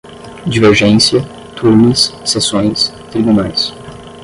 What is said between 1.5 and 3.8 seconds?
turmas, seções, tribunais